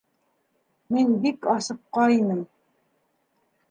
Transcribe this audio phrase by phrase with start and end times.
[0.95, 2.43] Мин бик асыҡҡайным...